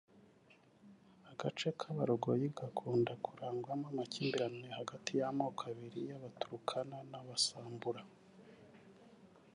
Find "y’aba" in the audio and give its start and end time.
6.07-6.29